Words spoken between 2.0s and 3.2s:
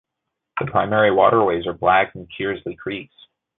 and Kearsley creeks.